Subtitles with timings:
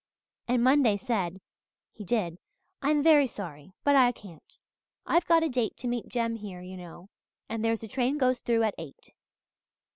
[0.47, 1.39] And Monday said
[1.91, 2.39] he did!
[2.81, 4.57] 'I am very sorry but I can't.
[5.05, 7.09] I've got a date to meet Jem here, you know,
[7.47, 9.13] and there's a train goes through at eight.'